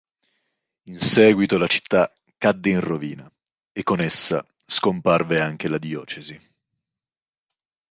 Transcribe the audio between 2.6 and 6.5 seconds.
in rovina e con essa scomparve anche la diocesi.